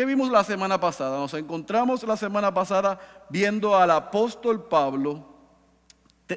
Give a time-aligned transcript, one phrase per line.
[0.00, 1.18] ¿Qué vimos la semana pasada?
[1.18, 5.26] Nos encontramos la semana pasada viendo al apóstol Pablo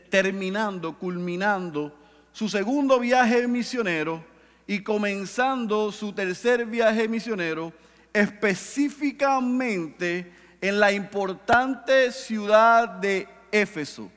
[0.09, 1.98] terminando, culminando
[2.34, 4.22] su segundo viaje misionero
[4.68, 7.72] y comenzando su tercer viaje misionero
[8.12, 14.11] específicamente en la importante ciudad de Éfeso,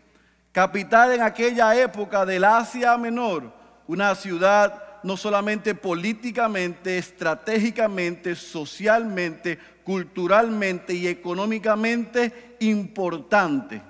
[0.50, 3.52] capital en aquella época del Asia Menor,
[3.86, 13.80] una ciudad no solamente políticamente, estratégicamente, socialmente, culturalmente y económicamente importante.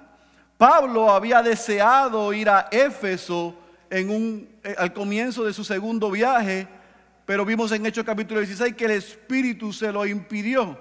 [0.59, 3.57] Pablo había deseado ir a Éfeso
[3.89, 6.69] en un, eh, al comienzo de su segundo viaje,
[7.25, 10.79] pero vimos en Hechos capítulo 16 que el Espíritu se lo impidió,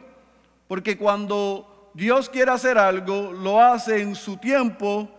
[0.67, 5.09] porque cuando Dios quiere hacer algo, lo hace en su tiempo,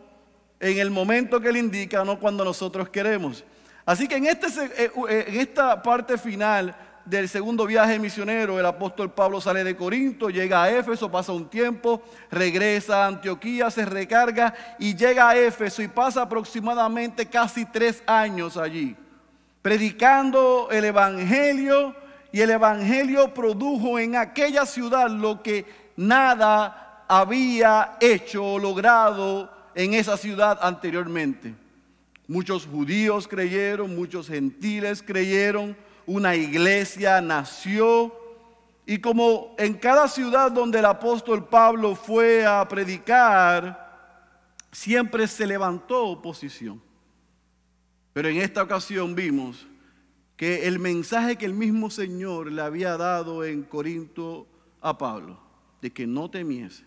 [0.60, 3.44] en el momento que Él indica, no cuando nosotros queremos.
[3.86, 8.66] Así que en, este, eh, eh, en esta parte final del segundo viaje misionero, el
[8.66, 13.84] apóstol Pablo sale de Corinto, llega a Éfeso, pasa un tiempo, regresa a Antioquía, se
[13.84, 18.96] recarga y llega a Éfeso y pasa aproximadamente casi tres años allí,
[19.62, 21.94] predicando el Evangelio
[22.32, 29.94] y el Evangelio produjo en aquella ciudad lo que nada había hecho o logrado en
[29.94, 31.65] esa ciudad anteriormente.
[32.28, 38.12] Muchos judíos creyeron, muchos gentiles creyeron, una iglesia nació
[38.86, 43.84] y como en cada ciudad donde el apóstol Pablo fue a predicar,
[44.70, 46.80] siempre se levantó oposición.
[48.12, 49.66] Pero en esta ocasión vimos
[50.36, 54.46] que el mensaje que el mismo Señor le había dado en Corinto
[54.80, 55.40] a Pablo,
[55.82, 56.84] de que no temiese,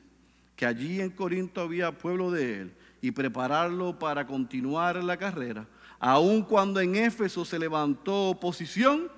[0.55, 5.67] que allí en Corinto había pueblo de él, y prepararlo para continuar la carrera,
[5.99, 9.09] aun cuando en Éfeso se levantó oposición,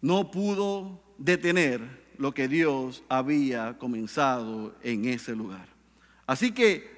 [0.00, 5.66] no pudo detener lo que Dios había comenzado en ese lugar.
[6.26, 6.94] Así que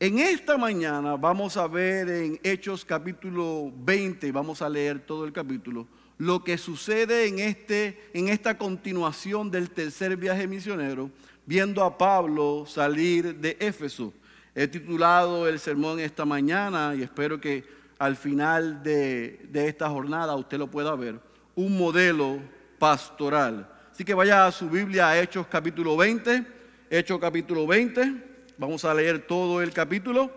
[0.00, 5.32] en esta mañana vamos a ver en Hechos capítulo 20, vamos a leer todo el
[5.32, 5.88] capítulo,
[6.18, 11.10] lo que sucede en, este, en esta continuación del tercer viaje misionero,
[11.46, 14.12] viendo a Pablo salir de Éfeso.
[14.60, 17.64] He titulado el sermón esta mañana y espero que
[17.96, 21.20] al final de, esta jornada usted lo pueda ver,
[21.54, 22.40] un modelo
[22.76, 23.72] pastoral.
[23.92, 26.44] Así que vaya a su Biblia a Hechos capítulo 20,
[26.90, 30.28] Hechos capítulo 20, vamos a leer todo el capítulo.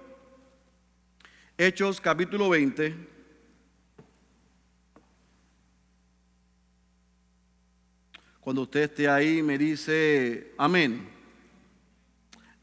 [1.57, 2.95] Hechos capítulo 20.
[8.39, 11.20] Cuando usted esté ahí me dice amén.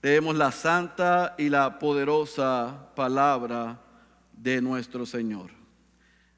[0.00, 3.80] Leemos la santa y la poderosa palabra
[4.32, 5.50] de nuestro Señor.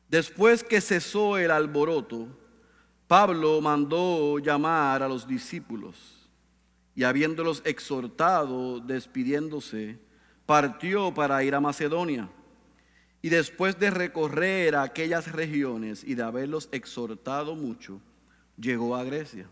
[0.09, 2.27] Después que cesó el alboroto,
[3.07, 6.29] Pablo mandó llamar a los discípulos
[6.95, 9.99] y habiéndolos exhortado, despidiéndose,
[10.47, 12.31] partió para ir a Macedonia.
[13.21, 18.01] Y después de recorrer aquellas regiones y de haberlos exhortado mucho,
[18.57, 19.47] llegó a Grecia.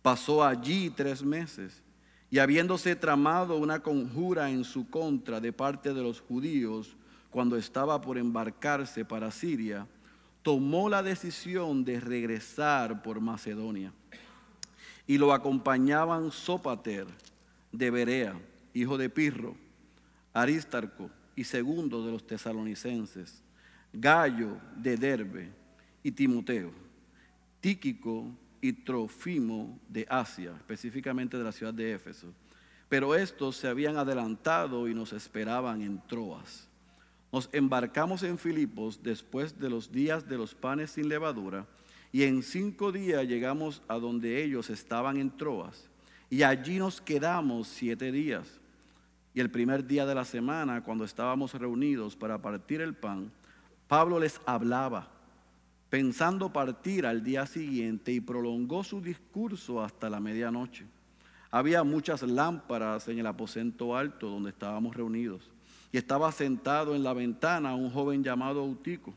[0.00, 1.82] Pasó allí tres meses
[2.32, 6.96] y habiéndose tramado una conjura en su contra de parte de los judíos
[7.30, 9.86] cuando estaba por embarcarse para Siria,
[10.42, 13.92] tomó la decisión de regresar por Macedonia.
[15.06, 17.06] Y lo acompañaban Sopater
[17.70, 18.34] de Berea,
[18.72, 19.54] hijo de Pirro,
[20.32, 23.42] Aristarco y segundo de los tesalonicenses,
[23.92, 25.50] Gallo de Derbe
[26.02, 26.70] y Timoteo,
[27.60, 28.24] Tíquico
[28.62, 32.32] y Trofimo de Asia, específicamente de la ciudad de Éfeso.
[32.88, 36.68] Pero estos se habían adelantado y nos esperaban en Troas.
[37.32, 41.66] Nos embarcamos en Filipos después de los días de los panes sin levadura
[42.12, 45.88] y en cinco días llegamos a donde ellos estaban en Troas
[46.30, 48.60] y allí nos quedamos siete días.
[49.34, 53.32] Y el primer día de la semana, cuando estábamos reunidos para partir el pan,
[53.88, 55.10] Pablo les hablaba
[55.92, 60.86] pensando partir al día siguiente y prolongó su discurso hasta la medianoche.
[61.50, 65.50] Había muchas lámparas en el aposento alto donde estábamos reunidos
[65.92, 69.12] y estaba sentado en la ventana un joven llamado Eutico.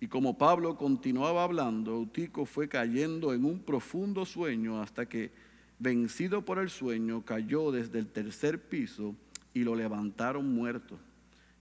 [0.00, 5.30] Y como Pablo continuaba hablando, Eutico fue cayendo en un profundo sueño hasta que,
[5.78, 9.14] vencido por el sueño, cayó desde el tercer piso
[9.52, 10.98] y lo levantaron muerto.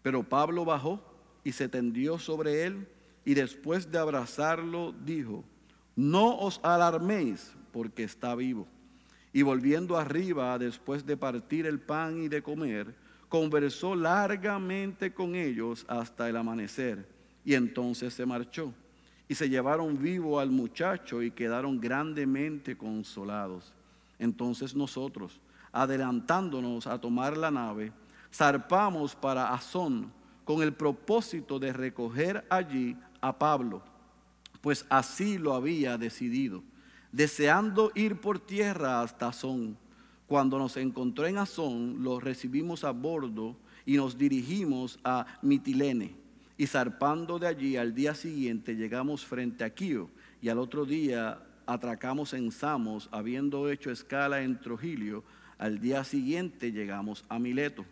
[0.01, 1.01] Pero Pablo bajó
[1.43, 2.87] y se tendió sobre él
[3.25, 5.43] y después de abrazarlo dijo,
[5.95, 8.67] no os alarméis porque está vivo.
[9.31, 12.93] Y volviendo arriba, después de partir el pan y de comer,
[13.29, 17.07] conversó largamente con ellos hasta el amanecer
[17.43, 18.73] y entonces se marchó.
[19.27, 23.73] y se llevaron vivo al muchacho y quedaron grandemente consolados.
[24.19, 25.39] Entonces nosotros,
[25.71, 27.91] adelantándonos a tomar la nave,
[28.31, 30.11] zarpamos para Azón
[30.43, 33.81] con el propósito de recoger allí a Pablo,
[34.59, 36.61] pues así lo había decidido,
[37.13, 39.77] deseando ir por tierra hasta Azón.
[40.27, 43.55] Cuando nos encontró en Azón, lo recibimos a bordo
[43.85, 46.15] y nos dirigimos a Mitilene.
[46.57, 50.09] Y zarpando de allí al día siguiente llegamos frente a Quío
[50.41, 55.23] y al otro día atracamos en Samos, habiendo hecho escala en Trujillo.
[55.57, 57.85] Al día siguiente llegamos a Mileto,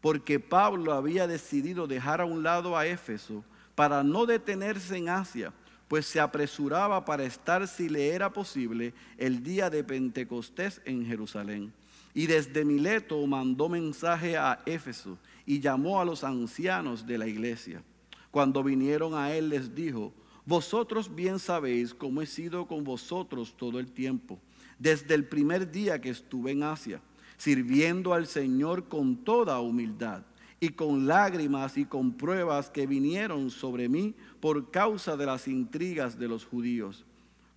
[0.00, 3.44] porque Pablo había decidido dejar a un lado a Éfeso
[3.74, 5.52] para no detenerse en Asia,
[5.88, 11.72] pues se apresuraba para estar, si le era posible, el día de Pentecostés en Jerusalén.
[12.14, 17.82] Y desde Mileto mandó mensaje a Éfeso y llamó a los ancianos de la iglesia.
[18.30, 20.12] Cuando vinieron a él les dijo,
[20.46, 24.38] vosotros bien sabéis cómo he sido con vosotros todo el tiempo,
[24.78, 27.00] desde el primer día que estuve en Asia,
[27.36, 30.22] sirviendo al Señor con toda humildad
[30.64, 36.18] y con lágrimas y con pruebas que vinieron sobre mí por causa de las intrigas
[36.18, 37.04] de los judíos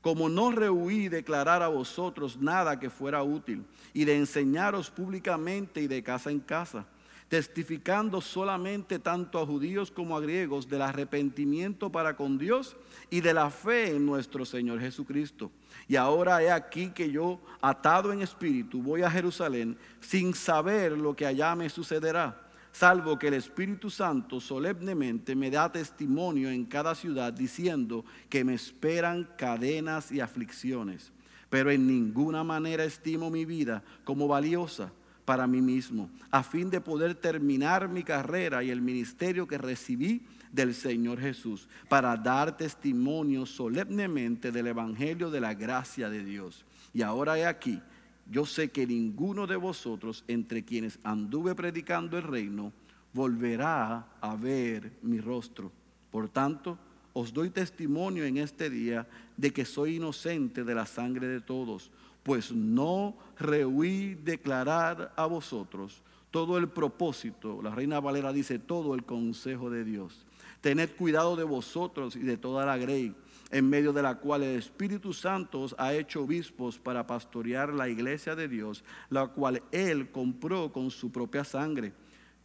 [0.02, 5.88] como no rehuí declarar a vosotros nada que fuera útil, y de enseñaros públicamente y
[5.88, 6.86] de casa en casa,
[7.28, 12.78] testificando solamente tanto a judíos como a griegos del arrepentimiento para con Dios
[13.10, 15.52] y de la fe en nuestro Señor Jesucristo.
[15.90, 21.18] Y ahora he aquí que yo, atado en espíritu, voy a Jerusalén sin saber lo
[21.18, 22.47] que allá me sucederá
[22.78, 28.54] salvo que el Espíritu Santo solemnemente me da testimonio en cada ciudad diciendo que me
[28.54, 31.12] esperan cadenas y aflicciones.
[31.50, 34.92] Pero en ninguna manera estimo mi vida como valiosa
[35.26, 40.22] para mí mismo, a fin de poder terminar mi carrera y el ministerio que recibí
[40.52, 46.64] del Señor Jesús, para dar testimonio solemnemente del Evangelio de la gracia de Dios.
[46.94, 47.82] Y ahora he aquí
[48.30, 52.74] yo sé que ninguno de vosotros entre quienes anduve predicando el reino
[53.14, 55.72] volverá a ver mi rostro.
[56.12, 56.78] Por tanto,
[57.14, 61.90] os doy testimonio en este día de que soy inocente de la sangre de todos,
[62.24, 69.04] pues no rehuí declarar a vosotros todo el propósito, la reina Valera dice, todo el
[69.04, 70.26] consejo de Dios.
[70.62, 73.16] Tened cuidado de vosotros y de toda la grey
[73.52, 78.36] en medio de la cual el Espíritu Santo ha hecho obispos para pastorear la iglesia
[78.36, 81.94] de Dios, la cual Él compró con su propia sangre.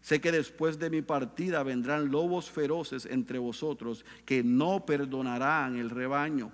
[0.00, 5.90] Sé que después de mi partida vendrán lobos feroces entre vosotros que no perdonarán el
[5.90, 6.50] rebaño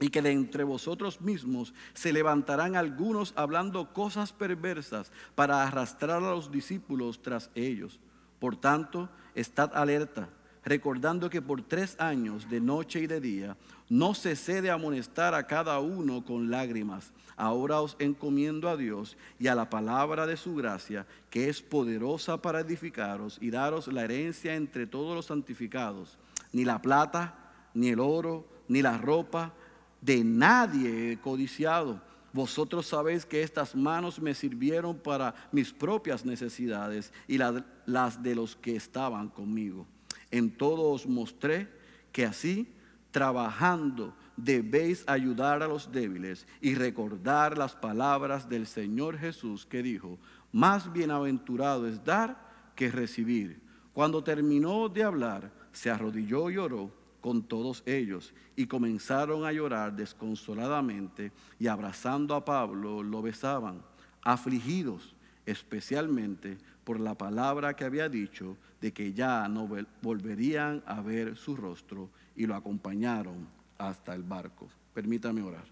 [0.00, 6.34] y que de entre vosotros mismos se levantarán algunos hablando cosas perversas para arrastrar a
[6.34, 8.00] los discípulos tras ellos.
[8.40, 10.28] Por tanto, estad alerta
[10.64, 13.56] recordando que por tres años, de noche y de día,
[13.88, 17.12] no cesé de amonestar a cada uno con lágrimas.
[17.36, 22.40] Ahora os encomiendo a Dios y a la palabra de su gracia, que es poderosa
[22.40, 26.18] para edificaros y daros la herencia entre todos los santificados.
[26.52, 27.34] Ni la plata,
[27.74, 29.52] ni el oro, ni la ropa,
[30.00, 32.00] de nadie he codiciado.
[32.32, 38.56] Vosotros sabéis que estas manos me sirvieron para mis propias necesidades y las de los
[38.56, 39.86] que estaban conmigo.
[40.32, 41.68] En todo os mostré
[42.10, 42.66] que así,
[43.12, 50.18] trabajando, debéis ayudar a los débiles y recordar las palabras del Señor Jesús que dijo,
[50.50, 53.60] más bienaventurado es dar que recibir.
[53.92, 59.94] Cuando terminó de hablar, se arrodilló y oró con todos ellos y comenzaron a llorar
[59.94, 63.82] desconsoladamente y abrazando a Pablo lo besaban,
[64.22, 65.14] afligidos
[65.46, 69.68] especialmente por la palabra que había dicho de que ya no
[70.00, 73.46] volverían a ver su rostro y lo acompañaron
[73.78, 74.68] hasta el barco.
[74.94, 75.64] Permítame orar.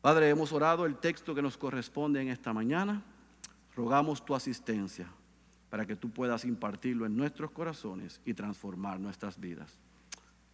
[0.00, 3.02] Padre, hemos orado el texto que nos corresponde en esta mañana.
[3.74, 5.08] Rogamos tu asistencia
[5.70, 9.78] para que tú puedas impartirlo en nuestros corazones y transformar nuestras vidas.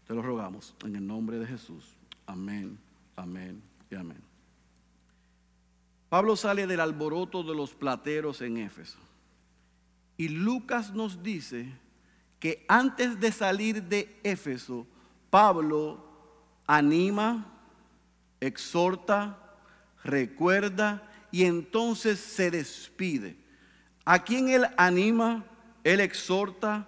[0.07, 1.97] Te lo rogamos en el nombre de Jesús.
[2.27, 2.79] Amén,
[3.17, 4.23] amén y amén.
[6.09, 8.99] Pablo sale del alboroto de los plateros en Éfeso.
[10.17, 11.73] Y Lucas nos dice
[12.39, 14.87] que antes de salir de Éfeso,
[15.31, 16.05] Pablo
[16.67, 17.47] anima,
[18.41, 19.39] exhorta,
[20.03, 23.37] recuerda y entonces se despide.
[24.05, 25.45] ¿A quién él anima?
[25.83, 26.87] Él exhorta,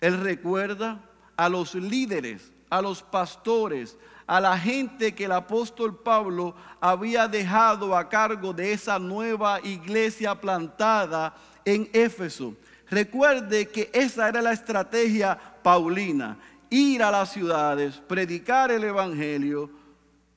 [0.00, 1.00] él recuerda
[1.36, 3.96] a los líderes, a los pastores,
[4.26, 10.34] a la gente que el apóstol Pablo había dejado a cargo de esa nueva iglesia
[10.34, 11.34] plantada
[11.66, 12.54] en Éfeso.
[12.88, 16.38] Recuerde que esa era la estrategia paulina,
[16.70, 19.70] ir a las ciudades, predicar el Evangelio,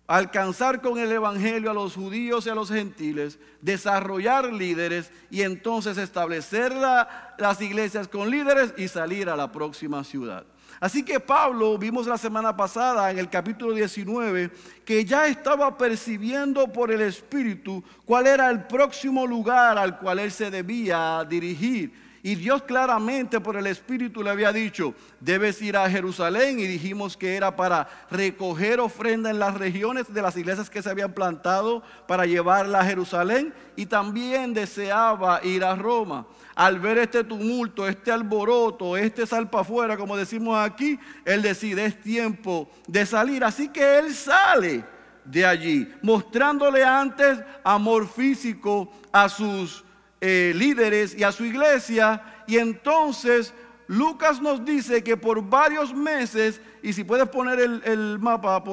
[0.08, 5.98] alcanzar con el Evangelio a los judíos y a los gentiles, desarrollar líderes y entonces
[6.00, 10.46] establecer las iglesias con líderes y salir a la próxima ciudad.
[10.80, 14.50] Así que Pablo, vimos la semana pasada en el capítulo 19,
[14.86, 20.32] que ya estaba percibiendo por el Espíritu cuál era el próximo lugar al cual él
[20.32, 22.09] se debía dirigir.
[22.22, 27.16] Y Dios claramente por el Espíritu le había dicho, debes ir a Jerusalén y dijimos
[27.16, 31.82] que era para recoger ofrenda en las regiones de las iglesias que se habían plantado
[32.08, 36.28] para llevarla a Jerusalén y también deseaba ir a Roma.
[36.56, 42.02] Al ver este tumulto, este alboroto, este salpa afuera, como decimos aquí, él decide, es
[42.02, 43.46] tiempo de salir.
[43.46, 44.84] Así que él sale
[45.24, 49.86] de allí, mostrándole antes amor físico a sus
[50.22, 52.44] eh, líderes y a su iglesia.
[52.48, 53.54] Y entonces
[53.90, 58.64] Lucas nos dice que por varios meses, y si puedes poner el, mapa,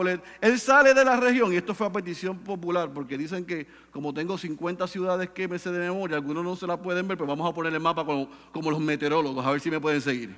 [0.43, 4.13] él sale de la región, y esto fue a petición popular, porque dicen que como
[4.13, 7.29] tengo 50 ciudades que me sé de memoria, algunos no se la pueden ver, pero
[7.29, 10.37] vamos a poner el mapa como, como los meteorólogos, a ver si me pueden seguir.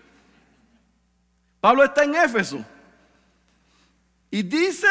[1.60, 2.64] Pablo está en Éfeso.
[4.30, 4.86] Y dice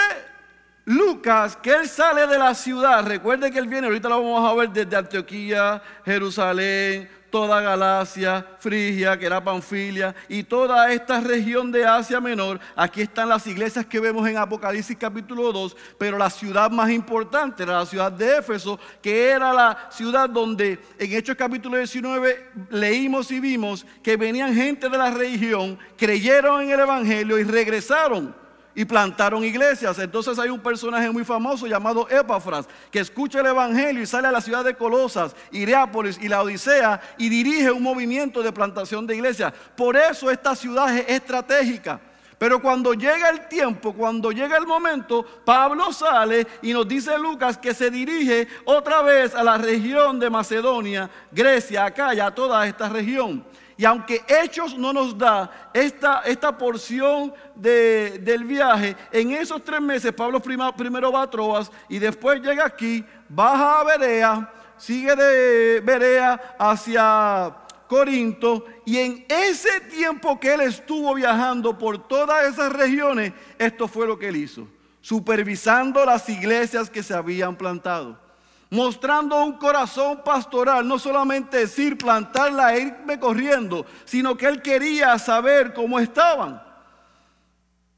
[0.88, 4.53] Lucas, que él sale de la ciudad, recuerde que él viene, ahorita lo vamos a
[4.53, 11.86] ver desde Antioquía, Jerusalén, toda Galacia, Frigia, que era Panfilia, y toda esta región de
[11.86, 12.62] Asia Menor.
[12.74, 17.63] Aquí están las iglesias que vemos en Apocalipsis capítulo 2, pero la ciudad más importante
[17.63, 23.29] era la ciudad de Éfeso, que era la ciudad donde en Hechos capítulo 19 leímos
[23.32, 28.47] y vimos que venían gente de la región, creyeron en el Evangelio y regresaron
[28.77, 29.98] y plantaron iglesias.
[29.98, 34.31] Entonces hay un personaje muy famoso llamado Epafras que escucha el Evangelio y sale a
[34.31, 39.15] la ciudad de Colosas, Iriápolis y la Odisea y dirige un movimiento de plantación de
[39.15, 39.51] iglesias.
[39.75, 42.00] Por eso esta ciudad es estratégica.
[42.38, 47.57] Pero cuando llega el tiempo, cuando llega el momento, Pablo sale y nos dice Lucas
[47.57, 53.43] que se dirige otra vez a la región de Macedonia, Grecia, Acaya, toda esta región.
[53.77, 60.12] Y aunque Hechos no nos da esta, esta porción del viaje, en esos tres meses
[60.13, 66.55] Pablo primero va a Troas y después llega aquí, baja a Berea, sigue de Berea
[66.57, 67.55] hacia
[67.88, 74.07] Corinto y en ese tiempo que él estuvo viajando por todas esas regiones, esto fue
[74.07, 74.67] lo que él hizo,
[75.01, 78.26] supervisando las iglesias que se habían plantado
[78.69, 85.17] mostrando un corazón pastoral, no solamente decir plantarla e irme corriendo, sino que él quería
[85.19, 86.62] saber cómo estaban.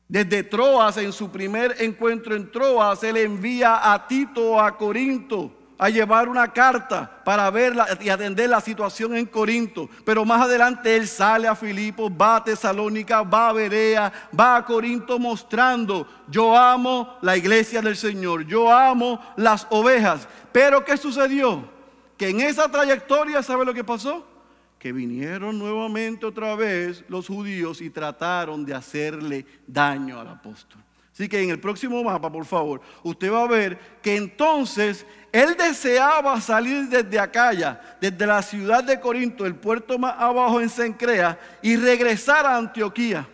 [0.08, 5.90] Desde Troas, en su primer encuentro en Troas, él envía a Tito a Corinto a
[5.90, 9.90] llevar una carta para ver y atender la situación en Corinto.
[10.04, 14.66] Pero más adelante él sale a Filipos, va a Tesalónica, va a Berea, va a
[14.66, 20.28] Corinto mostrando, yo amo la iglesia del Señor, yo amo las ovejas.
[20.52, 21.64] Pero ¿qué sucedió?
[22.18, 24.28] Que en esa trayectoria, ¿sabe lo que pasó?
[24.78, 30.82] Que vinieron nuevamente otra vez los judíos y trataron de hacerle daño al apóstol.
[31.20, 35.56] Así que en el próximo mapa, por favor, usted va a ver que entonces él
[35.58, 41.40] deseaba salir desde Acaya, desde la ciudad de Corinto, el puerto más abajo en Sencrea,
[41.62, 43.28] y regresar a Antioquía.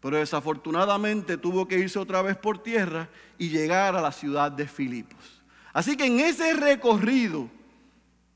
[0.00, 4.66] Pero desafortunadamente tuvo que irse otra vez por tierra y llegar a la ciudad de
[4.66, 5.42] Filipos.
[5.72, 7.48] Así que en ese recorrido,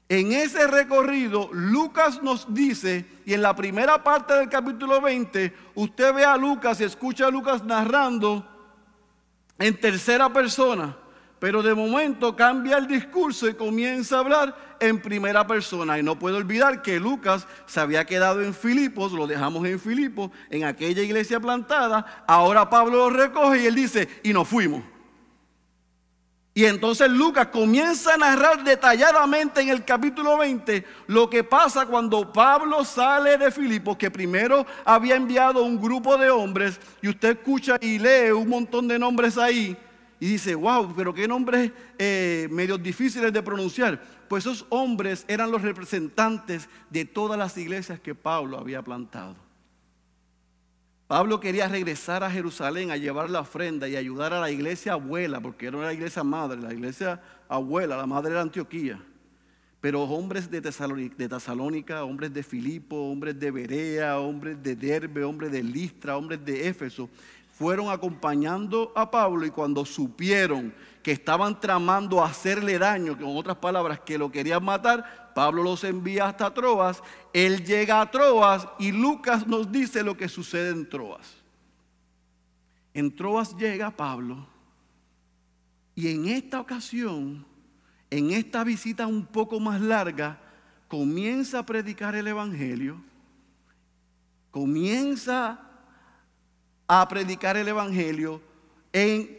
[0.08, 6.14] en ese recorrido, Lucas nos dice, y en la primera parte del capítulo 20, usted
[6.14, 8.48] ve a Lucas y escucha a Lucas narrando
[9.58, 10.96] en tercera persona,
[11.38, 15.98] pero de momento cambia el discurso y comienza a hablar en primera persona.
[15.98, 20.30] Y no puedo olvidar que Lucas se había quedado en Filipos, lo dejamos en Filipos,
[20.50, 22.24] en aquella iglesia plantada.
[22.26, 24.82] Ahora Pablo lo recoge y él dice, y nos fuimos.
[26.56, 32.32] Y entonces Lucas comienza a narrar detalladamente en el capítulo 20 lo que pasa cuando
[32.32, 37.76] Pablo sale de Filipos, que primero había enviado un grupo de hombres, y usted escucha
[37.78, 39.76] y lee un montón de nombres ahí,
[40.18, 44.00] y dice, wow, pero qué nombres eh, medios difíciles de pronunciar.
[44.28, 49.36] Pues esos hombres eran los representantes de todas las iglesias que Pablo había plantado.
[51.06, 55.40] Pablo quería regresar a Jerusalén a llevar la ofrenda y ayudar a la iglesia abuela,
[55.40, 59.00] porque era la iglesia madre, la iglesia abuela, la madre era Antioquía.
[59.80, 65.62] Pero hombres de Tesalónica, hombres de Filipo, hombres de Berea, hombres de Derbe, hombres de
[65.62, 67.08] Listra, hombres de Éfeso,
[67.58, 74.00] fueron acompañando a Pablo y cuando supieron que estaban tramando hacerle daño, con otras palabras,
[74.00, 79.46] que lo querían matar, Pablo los envía hasta Troas, él llega a Troas y Lucas
[79.46, 81.36] nos dice lo que sucede en Troas.
[82.92, 84.46] en Troas llega Pablo
[85.94, 87.46] y en esta ocasión,
[88.10, 90.38] en esta visita un poco más larga,
[90.88, 93.00] comienza a predicar el Evangelio,
[94.50, 95.66] comienza
[96.88, 98.40] a predicar el Evangelio
[98.92, 99.38] en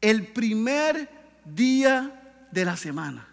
[0.00, 1.08] el primer
[1.44, 3.26] día de la semana.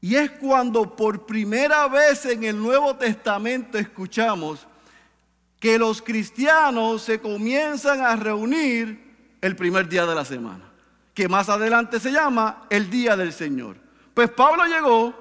[0.00, 4.66] Y es cuando por primera vez en el Nuevo Testamento escuchamos
[5.58, 10.64] que los cristianos se comienzan a reunir el primer día de la semana,
[11.14, 13.76] que más adelante se llama el Día del Señor.
[14.14, 15.14] Pues Pablo llegó,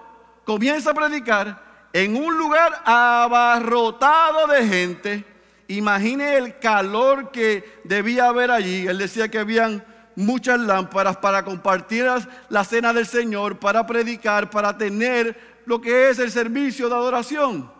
[0.45, 5.25] comienza a predicar en un lugar abarrotado de gente.
[5.67, 8.87] Imagine el calor que debía haber allí.
[8.87, 12.07] Él decía que habían muchas lámparas para compartir
[12.49, 17.71] la cena del Señor, para predicar, para tener lo que es el servicio de adoración.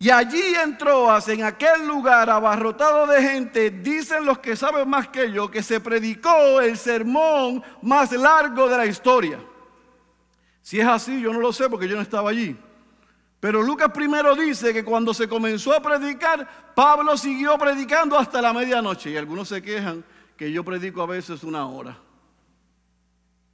[0.00, 5.08] Y allí en Troas, en aquel lugar abarrotado de gente, dicen los que saben más
[5.08, 9.40] que yo, que se predicó el sermón más largo de la historia.
[10.62, 12.56] Si es así, yo no lo sé porque yo no estaba allí.
[13.40, 18.52] Pero Lucas primero dice que cuando se comenzó a predicar, Pablo siguió predicando hasta la
[18.52, 19.10] medianoche.
[19.10, 20.04] Y algunos se quejan
[20.36, 21.96] que yo predico a veces una hora.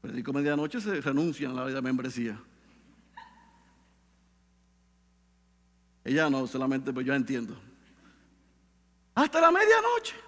[0.01, 2.41] Predico medianoche, se renuncian a la membresía.
[6.05, 7.55] Ella no, solamente pues yo entiendo.
[9.15, 10.24] Hasta la medianoche.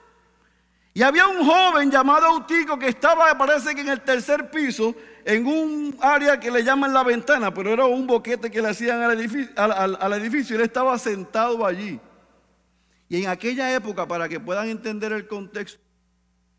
[0.97, 4.95] Y había un joven llamado Autico que estaba, parece que en el tercer piso,
[5.27, 9.03] en un área que le llaman la ventana, pero era un boquete que le hacían
[9.03, 12.01] al edificio, al edificio él estaba sentado allí.
[13.11, 15.79] Y en aquella época, para que puedan entender el contexto,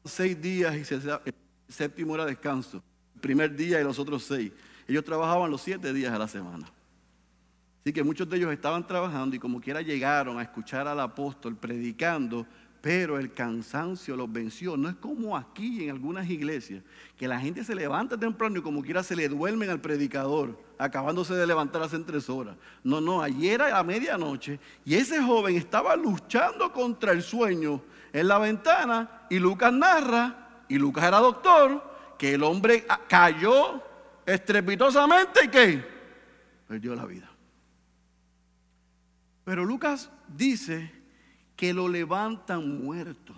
[0.05, 1.33] seis días y el
[1.67, 2.83] séptimo era descanso.
[3.15, 4.51] El primer día y los otros seis.
[4.87, 6.71] Ellos trabajaban los siete días a la semana.
[7.81, 11.55] Así que muchos de ellos estaban trabajando y como quiera llegaron a escuchar al apóstol
[11.55, 12.45] predicando,
[12.81, 14.77] pero el cansancio los venció.
[14.77, 16.83] No es como aquí en algunas iglesias,
[17.17, 21.33] que la gente se levanta temprano y como quiera se le duermen al predicador, acabándose
[21.33, 22.55] de levantar hace tres horas.
[22.83, 27.81] No, no, ayer era a medianoche y ese joven estaba luchando contra el sueño
[28.13, 33.81] en la ventana y Lucas narra, y Lucas era doctor, que el hombre cayó
[34.25, 35.85] estrepitosamente y que
[36.67, 37.29] perdió la vida.
[39.43, 40.96] Pero Lucas dice
[41.57, 43.33] que lo levantan muerto.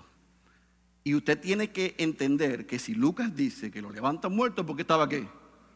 [1.03, 4.83] Y usted tiene que entender que si Lucas dice que lo levantan muerto, ¿por qué
[4.83, 5.25] estaba qué?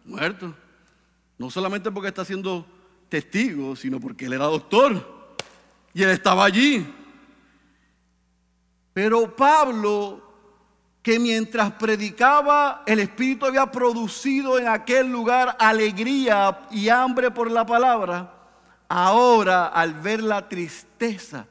[0.05, 0.53] Muerto.
[1.39, 2.67] No solamente porque está siendo
[3.09, 5.35] testigo, sino porque él era doctor.
[5.93, 6.85] Y él estaba allí.
[8.91, 10.21] Pero Pablo,
[11.01, 17.65] que mientras predicaba, el Espíritu había producido en aquel lugar alegría y hambre por la
[17.65, 18.33] palabra,
[18.89, 21.47] ahora al ver la tristeza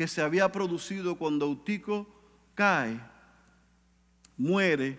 [0.00, 2.06] que se había producido cuando Eutico
[2.54, 2.98] cae,
[4.38, 4.98] muere,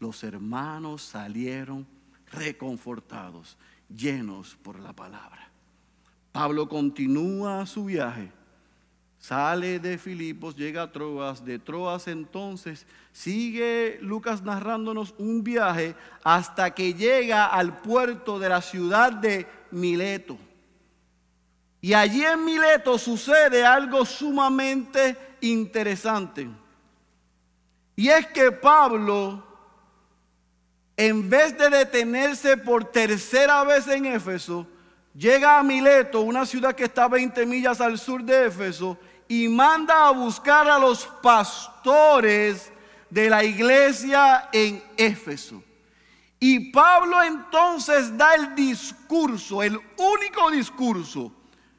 [0.00, 1.86] los hermanos salieron
[2.30, 3.56] reconfortados,
[3.88, 5.50] llenos por la palabra.
[6.32, 8.32] Pablo continúa su viaje
[9.20, 16.74] Sale de Filipos, llega a Troas, de Troas entonces sigue Lucas narrándonos un viaje hasta
[16.74, 20.38] que llega al puerto de la ciudad de Mileto.
[21.82, 26.48] Y allí en Mileto sucede algo sumamente interesante.
[27.96, 29.49] Y es que Pablo,
[31.00, 34.66] en vez de detenerse por tercera vez en Éfeso,
[35.14, 40.08] llega a Mileto, una ciudad que está 20 millas al sur de Éfeso, y manda
[40.08, 42.70] a buscar a los pastores
[43.08, 45.62] de la iglesia en Éfeso.
[46.38, 51.32] Y Pablo entonces da el discurso, el único discurso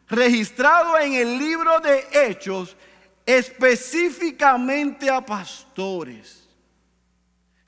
[0.07, 2.75] registrado en el libro de Hechos
[3.23, 6.40] específicamente a pastores.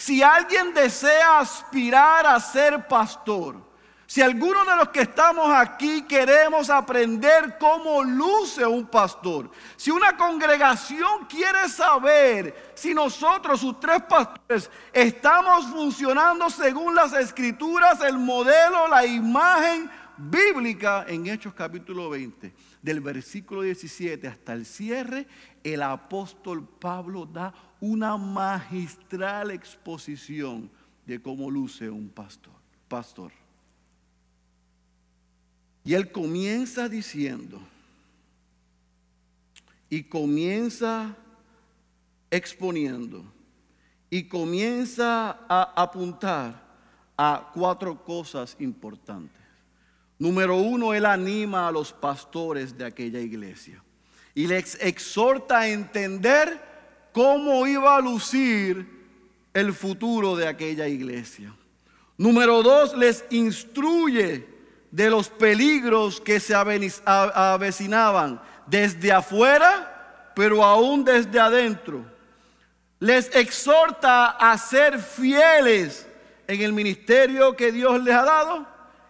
[0.04, 3.56] Si alguien desea aspirar a ser pastor,
[4.06, 10.18] si alguno de los que estamos aquí queremos aprender cómo luce un pastor, si una
[10.18, 18.90] congregación quiere saber si nosotros, sus tres pastores, estamos funcionando según las escrituras, el modelo,
[18.90, 25.28] la imagen bíblica en Hechos capítulo 20, del versículo 17 hasta el cierre,
[25.64, 27.54] el apóstol Pablo da
[27.84, 30.72] una magistral exposición
[31.06, 32.54] de cómo luce un pastor.
[32.88, 33.34] Pastor.
[35.84, 37.60] Y él comienza diciendo,
[39.90, 41.14] y comienza
[42.32, 43.26] exponiendo,
[44.10, 46.64] y comienza a apuntar
[47.18, 49.42] a cuatro cosas importantes.
[50.18, 53.84] Número uno, él anima a los pastores de aquella iglesia
[54.34, 56.73] y les exhorta a entender
[57.14, 58.86] cómo iba a lucir
[59.54, 61.54] el futuro de aquella iglesia.
[62.18, 64.48] Número dos, les instruye
[64.92, 72.06] de los peligros que se avecinaban desde afuera, pero aún desde adentro.
[73.00, 76.08] Les exhorta a ser fieles
[76.48, 78.68] en el ministerio que Dios les ha dado.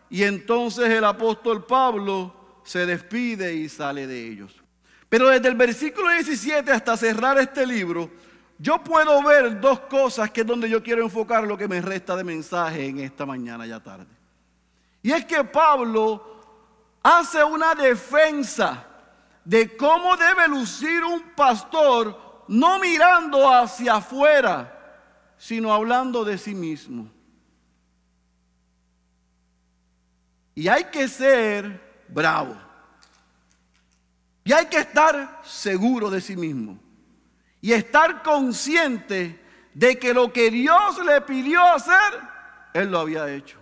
[0.10, 4.63] Y entonces el apóstol Pablo se despide y sale de ellos.
[5.14, 8.10] Pero desde el versículo 17 hasta cerrar este libro,
[8.58, 12.16] yo puedo ver dos cosas que es donde yo quiero enfocar lo que me resta
[12.16, 14.08] de mensaje en esta mañana ya tarde.
[15.04, 16.42] Y es que Pablo
[17.04, 18.88] hace una defensa
[19.46, 25.06] de cómo debe lucir un pastor, no mirando hacia afuera,
[25.38, 27.08] sino hablando de sí mismo.
[30.56, 32.63] Y hay que ser bravo.
[34.44, 36.78] Y hay que estar seguro de sí mismo.
[37.62, 39.42] Y estar consciente
[39.74, 42.20] de que lo que Dios le pidió hacer,
[42.74, 43.58] Él lo había hecho.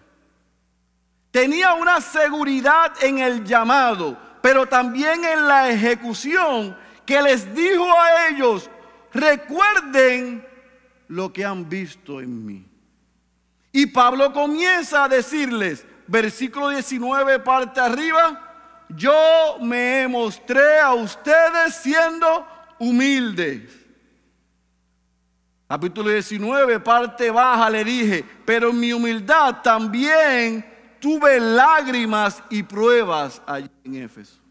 [1.29, 8.27] Tenía una seguridad en el llamado, pero también en la ejecución que les dijo a
[8.29, 8.69] ellos,
[9.13, 10.45] recuerden
[11.07, 12.65] lo que han visto en mí.
[13.71, 18.50] Y Pablo comienza a decirles, versículo 19, parte arriba,
[18.95, 22.47] yo me mostré a ustedes siendo
[22.79, 23.81] humildes.
[25.67, 30.65] Capítulo 19, parte baja, le dije, pero mi humildad también
[30.99, 34.41] tuve lágrimas y pruebas allí en Éfeso.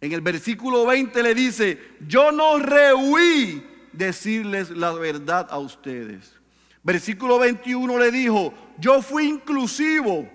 [0.00, 6.34] En el versículo 20 le dice, yo no rehuí decirles la verdad a ustedes.
[6.82, 10.28] Versículo 21 le dijo, yo fui inclusivo,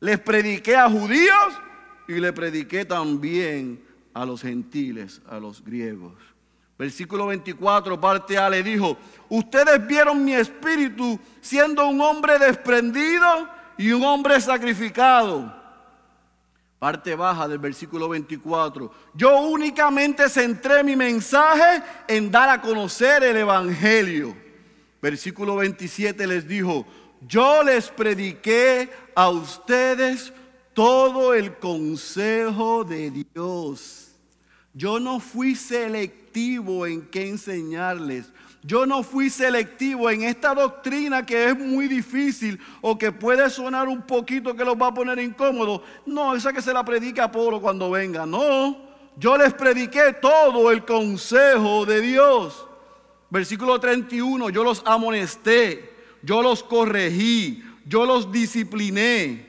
[0.00, 1.60] les prediqué a judíos
[2.08, 6.14] y le prediqué también a los gentiles, a los griegos.
[6.78, 8.96] Versículo 24, parte A, le dijo,
[9.28, 15.54] ustedes vieron mi espíritu siendo un hombre desprendido y un hombre sacrificado.
[16.78, 18.90] Parte baja del versículo 24.
[19.12, 24.34] Yo únicamente centré mi mensaje en dar a conocer el Evangelio.
[25.02, 26.86] Versículo 27 les dijo,
[27.26, 30.32] yo les prediqué a ustedes
[30.78, 34.12] todo el consejo de Dios.
[34.72, 38.30] Yo no fui selectivo en qué enseñarles.
[38.62, 43.88] Yo no fui selectivo en esta doctrina que es muy difícil o que puede sonar
[43.88, 45.80] un poquito que los va a poner incómodos.
[46.06, 48.24] No, esa que se la predica a Pablo cuando venga.
[48.24, 48.76] No,
[49.16, 52.68] yo les prediqué todo el consejo de Dios.
[53.30, 59.47] Versículo 31, yo los amonesté, yo los corregí, yo los discipliné.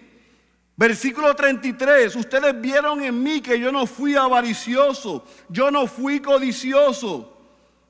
[0.80, 7.38] Versículo 33, ustedes vieron en mí que yo no fui avaricioso, yo no fui codicioso.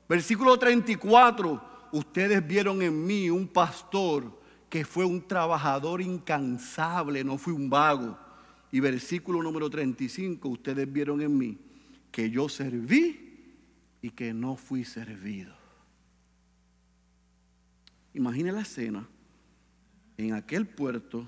[0.08, 4.36] Versículo 34, ustedes vieron en mí un pastor
[4.68, 8.18] que fue un trabajador incansable, no fui un vago.
[8.72, 11.58] Y versículo número 35, ustedes vieron en mí
[12.10, 13.54] que yo serví
[14.02, 15.54] y que no fui servido.
[18.14, 19.06] Imagine la escena
[20.16, 21.24] en aquel puerto,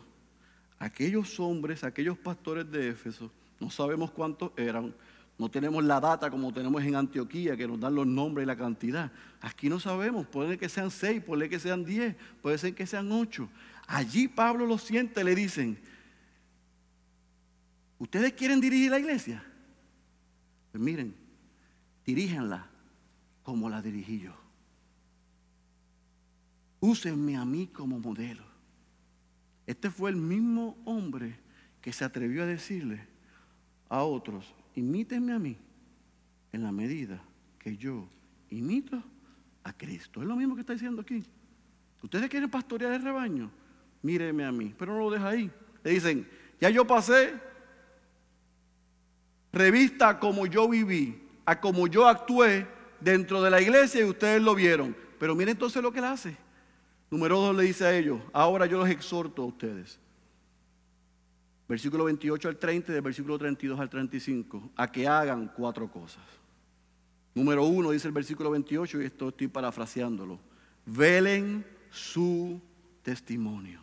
[0.83, 4.93] aquellos hombres, aquellos pastores de Éfeso, no sabemos cuántos eran,
[5.39, 8.57] no tenemos la data como tenemos en Antioquía, que nos dan los nombres y la
[8.57, 9.13] cantidad.
[9.41, 13.13] Aquí no sabemos, puede que sean seis, puede que sean diez, puede ser que sean
[13.13, 13.49] ocho.
[13.87, 15.79] Allí Pablo lo siente, le dicen,
[18.01, 19.45] ¿Ustedes quieren dirigir la iglesia?
[20.73, 21.15] Pues miren,
[22.05, 22.67] diríjanla
[23.45, 24.35] como la dirigí yo.
[26.81, 28.52] Úsenme a mí como modelo.
[29.73, 31.35] Este fue el mismo hombre
[31.81, 33.07] que se atrevió a decirle
[33.89, 35.57] a otros, imítenme a mí
[36.53, 37.23] en la medida
[37.59, 38.07] que yo
[38.51, 39.03] imito
[39.65, 40.21] a Cristo.
[40.21, 41.25] Es lo mismo que está diciendo aquí.
[42.03, 43.51] Ustedes quieren pastorear el rebaño,
[44.03, 45.51] míreme a mí, pero no lo deja ahí.
[45.83, 46.29] Le dicen,
[46.61, 47.33] ya yo pasé
[49.55, 52.67] revista como yo viví, a como yo actué
[53.01, 54.95] dentro de la iglesia y ustedes lo vieron.
[55.19, 56.42] Pero miren entonces lo que él hace.
[57.13, 59.99] Número dos le dice a ellos, ahora yo los exhorto a ustedes.
[61.69, 66.23] Versículo 28 al 30 y del versículo 32 al 35, a que hagan cuatro cosas.
[67.35, 70.41] Número uno dice el versículo 28, y esto estoy parafraseándolo,
[70.87, 72.59] velen su
[73.03, 73.83] testimonio.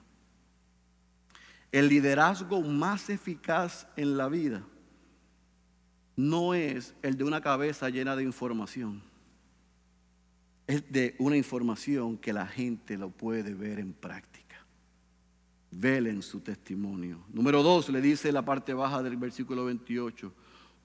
[1.72, 4.64] El liderazgo más eficaz en la vida
[6.16, 9.08] no es el de una cabeza llena de información
[10.70, 14.64] es de una información que la gente lo puede ver en práctica.
[15.72, 17.22] Velen su testimonio.
[17.34, 20.32] Número dos, le dice la parte baja del versículo 28.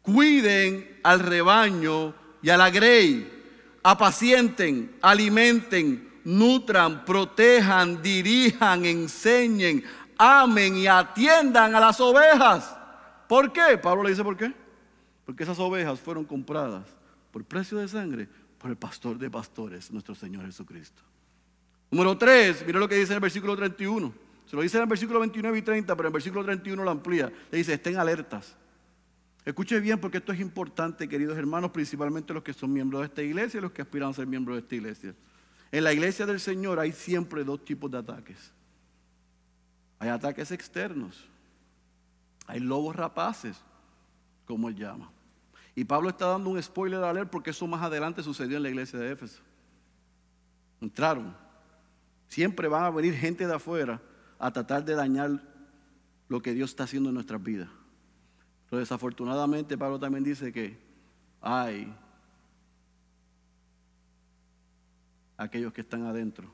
[0.01, 3.31] Cuiden al rebaño y a la grey.
[3.83, 9.85] Apacienten, alimenten, nutran, protejan, dirijan, enseñen,
[10.17, 12.75] amen y atiendan a las ovejas.
[13.29, 13.77] ¿Por qué?
[13.77, 14.51] Pablo le dice por qué.
[15.27, 16.87] Porque esas ovejas fueron compradas
[17.31, 18.31] por precio de sangre
[18.65, 21.03] por el pastor de pastores, nuestro Señor Jesucristo.
[21.91, 24.11] Número 3, mire lo que dice en el versículo 31.
[24.47, 26.91] Se lo dice en el versículo 29 y 30, pero en el versículo 31 lo
[26.91, 27.31] amplía.
[27.51, 28.57] Le dice, estén alertas.
[29.45, 33.23] Escuche bien porque esto es importante, queridos hermanos, principalmente los que son miembros de esta
[33.23, 35.15] iglesia y los que aspiran a ser miembros de esta iglesia.
[35.71, 38.51] En la iglesia del Señor hay siempre dos tipos de ataques.
[39.99, 41.23] Hay ataques externos.
[42.47, 43.59] Hay lobos rapaces,
[44.47, 45.11] como él llama.
[45.75, 48.69] Y Pablo está dando un spoiler a leer porque eso más adelante sucedió en la
[48.69, 49.41] iglesia de Éfeso.
[50.81, 51.37] Entraron.
[52.29, 54.01] Siempre van a venir gente de afuera
[54.39, 55.43] a tratar de dañar
[56.29, 57.69] lo que Dios está haciendo en nuestras vidas.
[58.71, 60.79] Pero desafortunadamente Pablo también dice que
[61.41, 61.93] hay
[65.37, 66.49] aquellos que están adentro,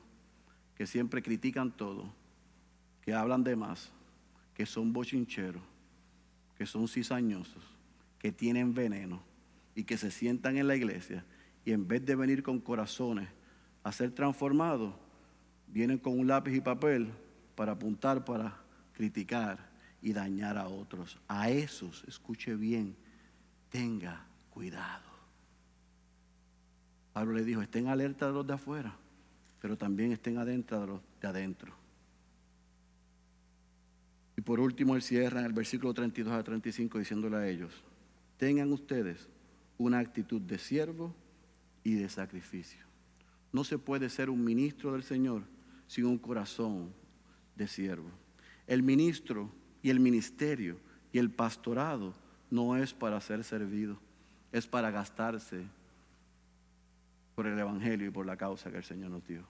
[0.75, 2.11] que siempre critican todo,
[3.01, 3.91] que hablan de más,
[4.55, 5.61] que son bochincheros,
[6.57, 7.70] que son cizañosos
[8.21, 9.19] que tienen veneno
[9.73, 11.25] y que se sientan en la iglesia
[11.65, 13.27] y en vez de venir con corazones
[13.81, 14.93] a ser transformados,
[15.65, 17.09] vienen con un lápiz y papel
[17.55, 18.61] para apuntar, para
[18.93, 19.71] criticar
[20.03, 21.19] y dañar a otros.
[21.27, 22.95] A esos, escuche bien,
[23.69, 25.09] tenga cuidado.
[27.13, 28.95] Pablo le dijo, estén alerta de los de afuera,
[29.59, 31.73] pero también estén adentro de los de adentro.
[34.37, 37.83] Y por último, él cierra en el versículo 32 a 35 diciéndole a ellos,
[38.41, 39.29] tengan ustedes
[39.77, 41.13] una actitud de siervo
[41.83, 42.83] y de sacrificio.
[43.51, 45.43] No se puede ser un ministro del Señor
[45.85, 46.91] sin un corazón
[47.55, 48.09] de siervo.
[48.65, 49.51] El ministro
[49.83, 50.79] y el ministerio
[51.13, 52.15] y el pastorado
[52.49, 53.99] no es para ser servido,
[54.51, 55.63] es para gastarse
[57.35, 59.45] por el Evangelio y por la causa que el Señor nos dio.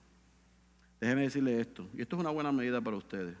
[1.00, 3.38] Déjeme decirle esto, y esto es una buena medida para ustedes.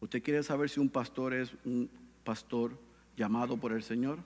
[0.00, 1.90] ¿Usted quiere saber si un pastor es un
[2.24, 4.18] pastor llamado por el Señor.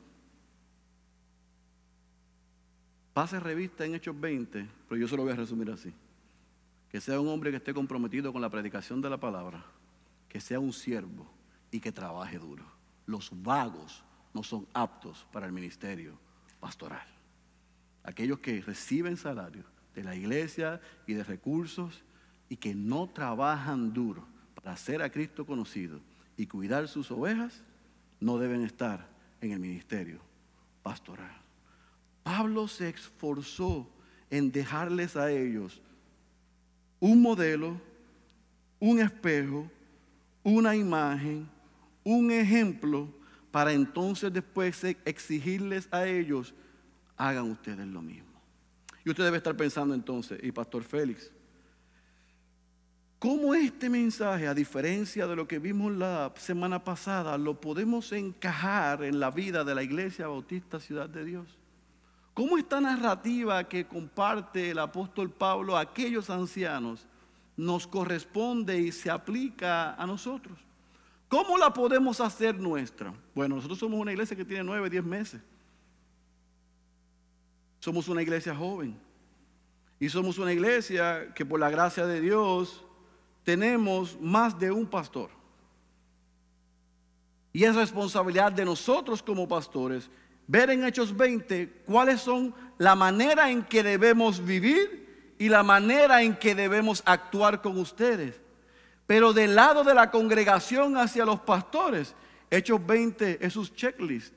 [3.12, 5.92] Pase revista en Hechos 20, pero yo se lo voy a resumir así.
[6.88, 9.64] Que sea un hombre que esté comprometido con la predicación de la palabra,
[10.28, 11.30] que sea un siervo
[11.70, 12.64] y que trabaje duro.
[13.06, 16.18] Los vagos no son aptos para el ministerio
[16.60, 17.06] pastoral.
[18.02, 22.02] Aquellos que reciben salario de la iglesia y de recursos
[22.48, 26.00] y que no trabajan duro para hacer a Cristo conocido
[26.36, 27.62] y cuidar sus ovejas,
[28.24, 29.06] no deben estar
[29.42, 30.18] en el ministerio
[30.82, 31.36] pastoral.
[32.22, 33.86] Pablo se esforzó
[34.30, 35.82] en dejarles a ellos
[37.00, 37.78] un modelo,
[38.80, 39.70] un espejo,
[40.42, 41.46] una imagen,
[42.02, 43.12] un ejemplo,
[43.50, 46.54] para entonces después exigirles a ellos,
[47.18, 48.40] hagan ustedes lo mismo.
[49.04, 51.30] Y usted debe estar pensando entonces, y Pastor Félix,
[53.18, 59.02] ¿Cómo este mensaje, a diferencia de lo que vimos la semana pasada, lo podemos encajar
[59.02, 61.46] en la vida de la Iglesia Bautista Ciudad de Dios?
[62.34, 67.06] ¿Cómo esta narrativa que comparte el apóstol Pablo a aquellos ancianos
[67.56, 70.58] nos corresponde y se aplica a nosotros?
[71.28, 73.14] ¿Cómo la podemos hacer nuestra?
[73.34, 75.40] Bueno, nosotros somos una iglesia que tiene nueve, diez meses.
[77.80, 78.96] Somos una iglesia joven.
[79.98, 82.83] Y somos una iglesia que por la gracia de Dios
[83.44, 85.30] tenemos más de un pastor.
[87.52, 90.10] Y es responsabilidad de nosotros como pastores
[90.46, 96.22] ver en Hechos 20 cuáles son la manera en que debemos vivir y la manera
[96.22, 98.40] en que debemos actuar con ustedes.
[99.06, 102.14] Pero del lado de la congregación hacia los pastores,
[102.50, 104.34] Hechos 20 es su checklist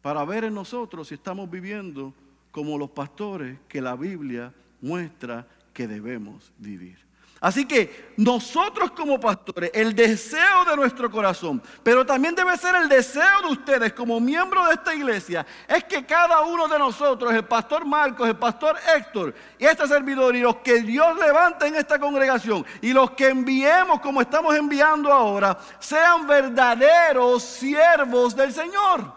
[0.00, 2.14] para ver en nosotros si estamos viviendo
[2.50, 7.05] como los pastores que la Biblia muestra que debemos vivir.
[7.40, 12.88] Así que nosotros como pastores, el deseo de nuestro corazón, pero también debe ser el
[12.88, 17.44] deseo de ustedes como miembros de esta iglesia, es que cada uno de nosotros, el
[17.44, 21.98] pastor Marcos, el pastor Héctor y este servidor y los que Dios levanta en esta
[21.98, 29.15] congregación y los que enviemos como estamos enviando ahora, sean verdaderos siervos del Señor.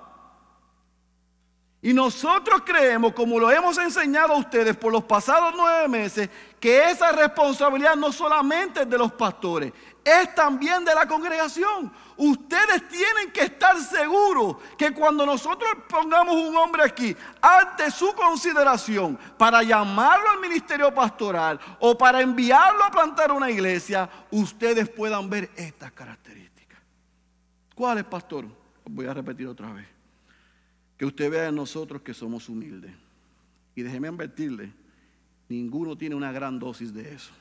[1.82, 6.90] Y nosotros creemos, como lo hemos enseñado a ustedes por los pasados nueve meses, que
[6.90, 9.72] esa responsabilidad no solamente es de los pastores,
[10.04, 11.90] es también de la congregación.
[12.18, 19.18] Ustedes tienen que estar seguros que cuando nosotros pongamos un hombre aquí ante su consideración
[19.38, 25.50] para llamarlo al ministerio pastoral o para enviarlo a plantar una iglesia, ustedes puedan ver
[25.56, 26.80] estas características.
[27.74, 28.46] ¿Cuál es, pastor?
[28.84, 29.99] Voy a repetir otra vez
[31.00, 32.92] que usted vea en nosotros que somos humildes.
[33.74, 34.74] Y déjeme advertirle,
[35.48, 37.32] ninguno tiene una gran dosis de eso,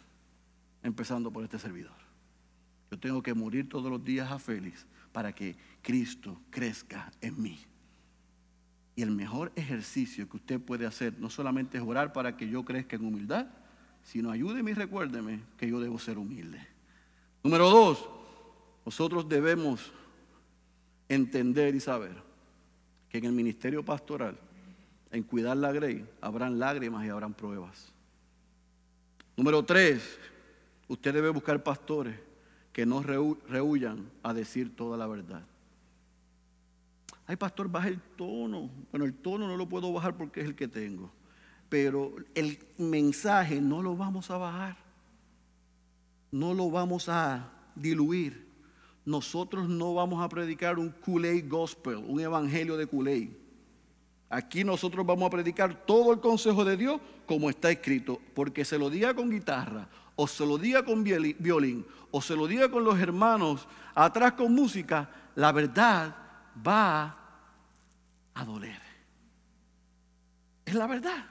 [0.84, 1.98] empezando por este servidor.
[2.88, 7.58] Yo tengo que morir todos los días a Félix para que Cristo crezca en mí.
[8.94, 12.64] Y el mejor ejercicio que usted puede hacer no solamente es orar para que yo
[12.64, 13.48] crezca en humildad,
[14.04, 16.64] sino ayúdeme y recuérdeme que yo debo ser humilde.
[17.42, 18.08] Número dos,
[18.86, 19.92] nosotros debemos
[21.08, 22.27] entender y saber
[23.08, 24.38] que en el ministerio pastoral,
[25.10, 27.92] en cuidar la grey, habrán lágrimas y habrán pruebas.
[29.36, 30.18] Número tres,
[30.88, 32.18] usted debe buscar pastores
[32.72, 35.42] que no rehuyan a decir toda la verdad.
[37.26, 38.70] Ay, pastor, baja el tono.
[38.90, 41.10] Bueno, el tono no lo puedo bajar porque es el que tengo.
[41.68, 44.76] Pero el mensaje no lo vamos a bajar.
[46.30, 48.47] No lo vamos a diluir
[49.08, 53.30] nosotros no vamos a predicar un Kool-Aid Gospel, un evangelio de Kool-Aid.
[54.28, 58.78] Aquí nosotros vamos a predicar todo el consejo de Dios como está escrito, porque se
[58.78, 62.84] lo diga con guitarra, o se lo diga con violín, o se lo diga con
[62.84, 66.14] los hermanos atrás con música, la verdad
[66.66, 67.16] va
[68.34, 68.82] a doler.
[70.66, 71.24] Es la verdad.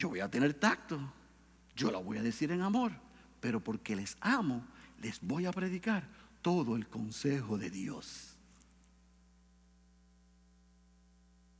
[0.00, 0.98] Yo voy a tener tacto,
[1.76, 2.90] yo la voy a decir en amor,
[3.38, 4.64] pero porque les amo,
[5.06, 6.02] les voy a predicar
[6.42, 8.36] todo el consejo de Dios.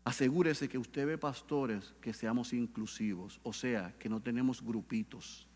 [0.02, 5.46] Asegúrese que usted ve pastores que seamos inclusivos, o sea, que no tenemos grupitos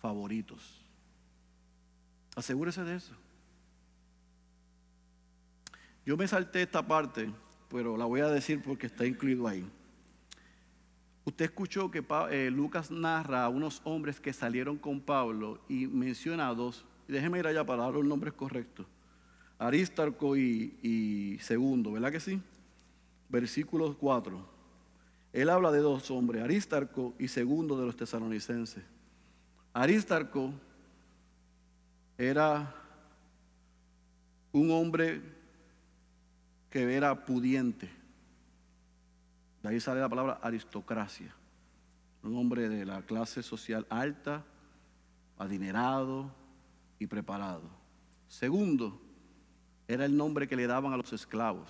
[0.00, 0.80] favoritos.
[2.36, 3.14] Asegúrese de eso.
[6.06, 7.32] Yo me salté esta parte,
[7.68, 9.68] pero la voy a decir porque está incluido ahí.
[11.24, 16.48] Usted escuchó que eh, Lucas narra a unos hombres que salieron con Pablo y menciona
[16.48, 18.86] a dos déjeme ir allá para dar los nombres correctos.
[19.58, 22.40] Aristarco y, Segundo, ¿verdad que sí?
[23.28, 24.54] Versículo 4.
[25.32, 28.84] Él habla de dos hombres, Aristarco y Segundo de los tesalonicenses.
[29.72, 30.52] Aristarco
[32.16, 32.74] era
[34.52, 35.20] un hombre
[36.70, 37.90] que era pudiente.
[39.62, 41.34] De ahí sale la palabra aristocracia.
[42.22, 44.44] Un hombre de la clase social alta,
[45.38, 46.30] adinerado,
[46.98, 47.62] y preparado.
[48.28, 49.00] Segundo,
[49.86, 51.68] era el nombre que le daban a los esclavos.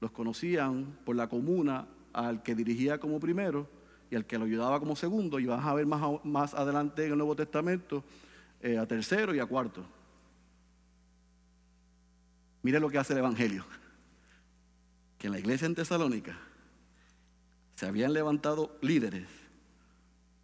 [0.00, 3.68] Los conocían por la comuna al que dirigía como primero
[4.10, 5.38] y al que lo ayudaba como segundo.
[5.38, 8.04] Y vas a ver más, más adelante en el Nuevo Testamento
[8.60, 9.84] eh, a tercero y a cuarto.
[12.62, 13.64] Mire lo que hace el Evangelio.
[15.16, 16.38] Que en la iglesia en Tesalónica
[17.74, 19.28] se habían levantado líderes,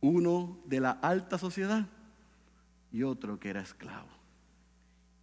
[0.00, 1.88] uno de la alta sociedad
[2.94, 4.08] y otro que era esclavo.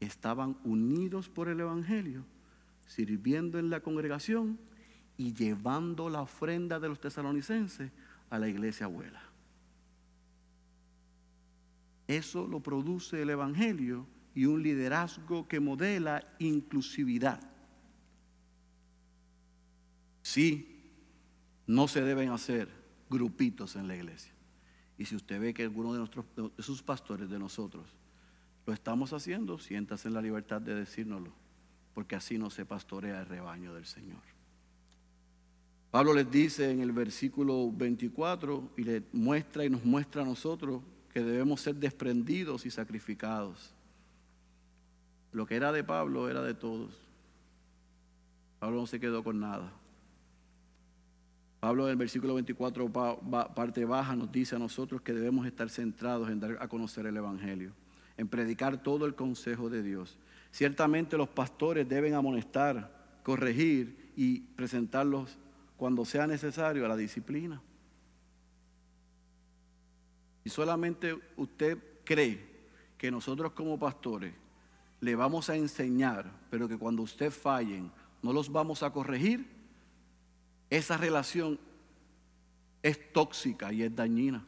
[0.01, 2.25] Estaban unidos por el Evangelio,
[2.85, 4.59] sirviendo en la congregación
[5.15, 7.89] y llevando la ofrenda de los tesalonicenses
[8.29, 9.23] a la iglesia abuela.
[12.09, 14.05] Eso lo produce el Evangelio
[14.35, 17.39] y un liderazgo que modela inclusividad.
[20.23, 20.91] Sí,
[21.67, 22.67] no se deben hacer
[23.09, 24.33] grupitos en la iglesia.
[25.01, 27.87] Y si usted ve que alguno de, nuestros, de sus pastores, de nosotros,
[28.67, 31.31] lo estamos haciendo, siéntase en la libertad de decírnoslo,
[31.95, 34.21] porque así no se pastorea el rebaño del Señor.
[35.89, 40.83] Pablo les dice en el versículo 24 y le muestra y nos muestra a nosotros
[41.11, 43.73] que debemos ser desprendidos y sacrificados.
[45.31, 46.91] Lo que era de Pablo era de todos.
[48.59, 49.73] Pablo no se quedó con nada.
[51.61, 52.91] Pablo en el versículo 24,
[53.53, 57.15] parte baja, nos dice a nosotros que debemos estar centrados en dar a conocer el
[57.15, 57.71] Evangelio,
[58.17, 60.17] en predicar todo el consejo de Dios.
[60.49, 65.37] Ciertamente los pastores deben amonestar, corregir y presentarlos
[65.77, 67.61] cuando sea necesario a la disciplina.
[70.43, 72.43] Y solamente usted cree
[72.97, 74.33] que nosotros como pastores
[74.99, 77.91] le vamos a enseñar, pero que cuando usted fallen
[78.23, 79.60] no los vamos a corregir,
[80.71, 81.59] esa relación
[82.81, 84.43] es tóxica y es dañina.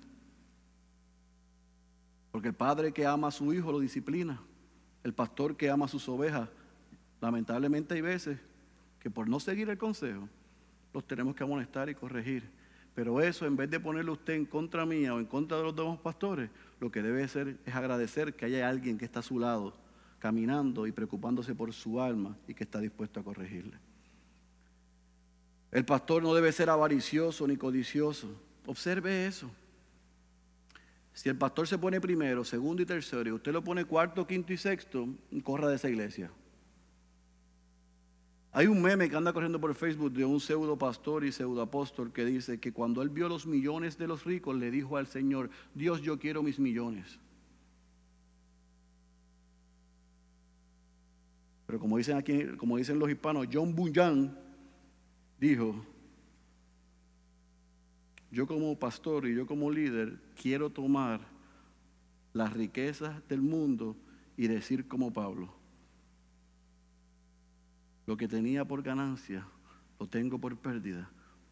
[2.32, 4.42] Porque el padre que ama a su hijo lo disciplina.
[5.04, 6.50] El pastor que ama a sus ovejas,
[7.20, 8.40] lamentablemente hay veces
[9.02, 10.30] que por no seguir el consejo,
[10.94, 12.50] los tenemos que amonestar y corregir.
[12.96, 15.76] Pero eso, en vez de ponerlo usted en contra mía o en contra de los
[15.76, 16.50] demás pastores,
[16.80, 19.74] lo que debe hacer es agradecer que haya alguien que está a su lado,
[20.20, 23.78] caminando y preocupándose por su alma y que está dispuesto a corregirle.
[25.74, 28.28] El pastor no debe ser avaricioso ni codicioso.
[28.68, 29.50] Observe eso.
[31.16, 34.54] Si el pastor se pone primero, segundo y tercero, y usted lo pone cuarto, quinto
[34.54, 35.08] y sexto,
[35.44, 36.30] corra de esa iglesia.
[38.52, 42.14] Hay un meme que anda corriendo por Facebook de un pseudo pastor y pseudo apóstol
[42.14, 45.50] que dice que cuando él vio los millones de los ricos le dijo al Señor,
[45.74, 47.18] Dios yo quiero mis millones.
[51.66, 54.43] Pero como dicen aquí, como dicen los hispanos, John Bunyan
[55.44, 55.76] dijo,
[58.32, 61.20] yo como pastor y yo como líder quiero tomar
[62.32, 63.98] las riquezas del mundo
[64.38, 65.54] y decir como Pablo,
[68.06, 69.46] lo que tenía por ganancia,
[70.00, 71.10] lo tengo por pérdida,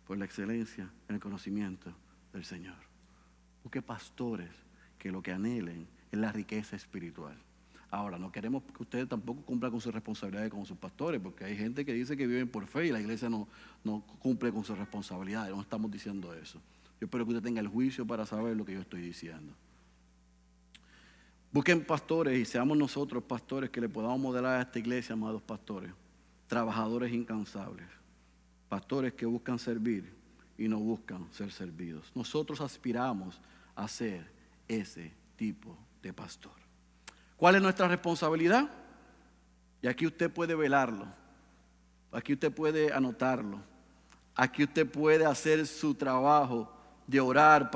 [0.07, 1.93] por la excelencia en el conocimiento
[2.31, 2.77] del Señor.
[3.61, 4.51] Busque pastores
[4.97, 7.37] que lo que anhelen es la riqueza espiritual.
[7.91, 11.55] Ahora, no queremos que ustedes tampoco cumplan con sus responsabilidades como sus pastores, porque hay
[11.55, 13.47] gente que dice que viven por fe y la iglesia no,
[13.83, 15.53] no cumple con sus responsabilidades.
[15.53, 16.59] No estamos diciendo eso.
[16.99, 19.53] Yo espero que usted tenga el juicio para saber lo que yo estoy diciendo.
[21.51, 25.91] Busquen pastores y seamos nosotros pastores que le podamos modelar a esta iglesia, amados pastores
[26.51, 27.87] trabajadores incansables,
[28.67, 30.13] pastores que buscan servir
[30.57, 32.11] y no buscan ser servidos.
[32.13, 33.39] Nosotros aspiramos
[33.73, 34.29] a ser
[34.67, 36.60] ese tipo de pastor.
[37.41, 38.69] ¿Cuál es nuestra responsabilidad?
[39.81, 41.07] Y aquí usted puede velarlo,
[42.11, 43.59] aquí usted puede anotarlo,
[44.35, 46.71] aquí usted puede hacer su trabajo
[47.07, 47.71] de orar.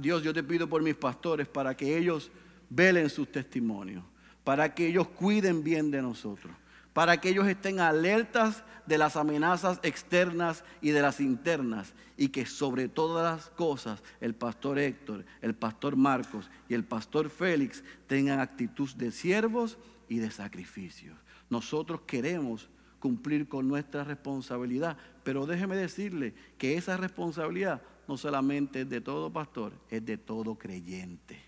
[0.00, 2.30] Dios, yo te pido por mis pastores para que ellos
[2.70, 4.04] velen sus testimonios,
[4.44, 6.52] para que ellos cuiden bien de nosotros
[6.92, 12.46] para que ellos estén alertas de las amenazas externas y de las internas y que
[12.46, 18.40] sobre todas las cosas el pastor Héctor, el pastor Marcos y el pastor Félix tengan
[18.40, 19.78] actitud de siervos
[20.08, 21.16] y de sacrificios.
[21.48, 22.68] Nosotros queremos
[22.98, 29.32] cumplir con nuestra responsabilidad, pero déjeme decirle que esa responsabilidad no solamente es de todo
[29.32, 31.40] pastor, es de todo creyente.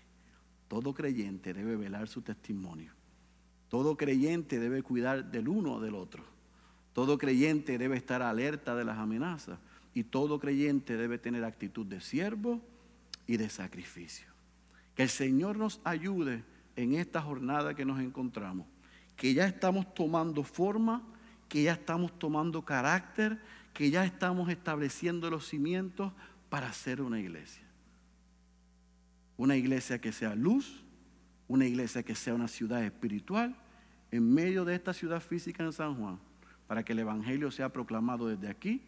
[0.67, 2.93] Todo creyente debe velar su testimonio.
[3.75, 6.23] Todo creyente debe cuidar del uno o del otro.
[6.93, 9.59] Todo creyente debe estar alerta de las amenazas.
[9.93, 12.61] Y todo creyente debe tener actitud de siervo
[13.27, 14.27] y de sacrificio.
[14.95, 16.45] Que el Señor nos ayude
[16.77, 18.65] en esta jornada que nos encontramos.
[19.17, 21.03] Que ya estamos tomando forma,
[21.49, 23.41] que ya estamos tomando carácter,
[23.73, 26.13] que ya estamos estableciendo los cimientos
[26.47, 27.65] para ser una iglesia.
[29.35, 30.81] Una iglesia que sea luz,
[31.49, 33.63] una iglesia que sea una ciudad espiritual
[34.15, 36.19] en medio de esta ciudad física en San Juan,
[36.67, 38.81] para que el Evangelio sea proclamado desde aquí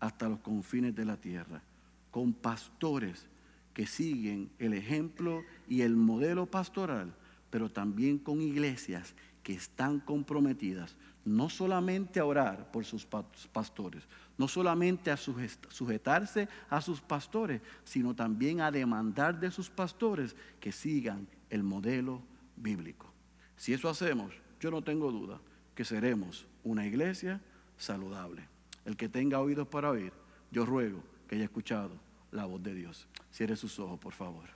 [0.00, 1.62] hasta los confines de la tierra,
[2.10, 3.26] con pastores
[3.72, 7.14] que siguen el ejemplo y el modelo pastoral,
[7.50, 14.04] pero también con iglesias que están comprometidas no solamente a orar por sus pastores,
[14.38, 20.70] no solamente a sujetarse a sus pastores, sino también a demandar de sus pastores que
[20.70, 22.22] sigan el modelo
[22.56, 23.12] bíblico.
[23.56, 25.40] Si eso hacemos, yo no tengo duda
[25.74, 27.40] que seremos una iglesia
[27.76, 28.48] saludable.
[28.84, 30.12] El que tenga oídos para oír,
[30.50, 31.90] yo ruego que haya escuchado
[32.30, 33.06] la voz de Dios.
[33.32, 34.48] Cierre sus ojos, por favor.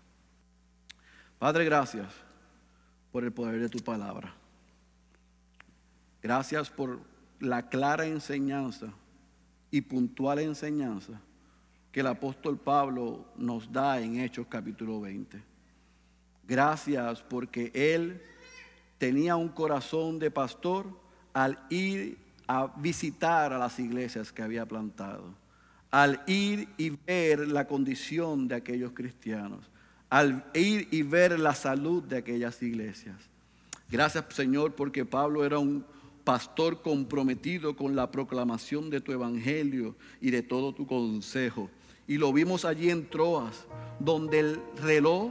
[1.39, 2.13] Padre, gracias
[3.13, 4.33] por el poder de tu palabra.
[6.23, 7.01] Gracias por
[7.41, 8.93] la clara enseñanza
[9.71, 11.21] y puntual enseñanza
[11.93, 15.43] que el apóstol Pablo nos da en Hechos capítulo 20.
[16.47, 18.23] Gracias porque Él
[19.01, 20.87] tenía un corazón de pastor
[21.33, 25.25] al ir a visitar a las iglesias que había plantado,
[25.91, 29.71] al ir y ver la condición de aquellos cristianos,
[30.11, 33.17] al ir y ver la salud de aquellas iglesias.
[33.89, 35.83] Gracias Señor porque Pablo era un
[36.23, 41.71] pastor comprometido con la proclamación de tu evangelio y de todo tu consejo.
[42.07, 43.67] Y lo vimos allí en Troas,
[43.99, 45.31] donde el reloj,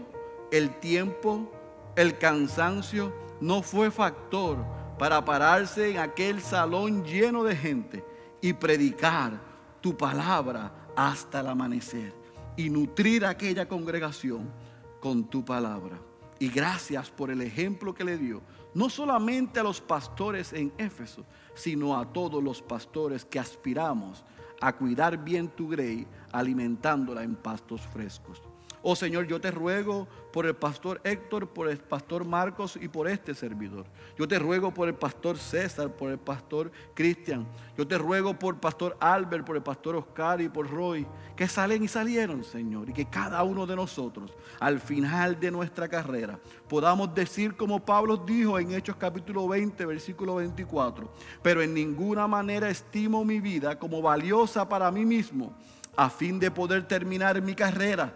[0.51, 1.51] el tiempo,
[1.95, 4.58] el cansancio no fue factor
[4.98, 8.06] para pararse en aquel salón lleno de gente
[8.42, 9.40] y predicar
[9.82, 12.14] tu palabra hasta el amanecer
[12.58, 14.52] y nutrir aquella congregación
[15.00, 16.00] con tu palabra.
[16.40, 18.42] Y gracias por el ejemplo que le dio
[18.74, 24.24] no solamente a los pastores en Éfeso, sino a todos los pastores que aspiramos
[24.62, 28.42] a cuidar bien tu grey, alimentándola en pastos frescos.
[28.82, 33.09] Oh Señor, yo te ruego por el pastor Héctor, por el pastor Marcos y por
[33.09, 33.86] este servidor.
[34.17, 37.45] Yo te ruego por el pastor César, por el pastor Cristian.
[37.77, 41.05] Yo te ruego por el pastor Albert, por el pastor Oscar y por Roy,
[41.36, 45.89] que salen y salieron, Señor, y que cada uno de nosotros, al final de nuestra
[45.89, 51.11] carrera, podamos decir como Pablo dijo en Hechos capítulo 20, versículo 24,
[51.41, 55.53] pero en ninguna manera estimo mi vida como valiosa para mí mismo,
[55.97, 58.13] a fin de poder terminar mi carrera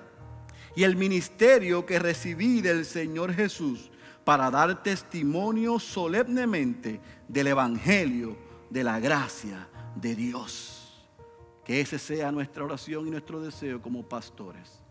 [0.76, 3.92] y el ministerio que recibí del Señor Jesús
[4.24, 8.38] para dar testimonio solemnemente del Evangelio
[8.70, 11.06] de la gracia de Dios.
[11.64, 14.82] Que ese sea nuestra oración y nuestro deseo como pastores.